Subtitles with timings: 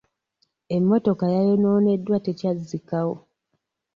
[0.75, 3.15] Emmotoka eyayonooneddwa tekyazzikawo.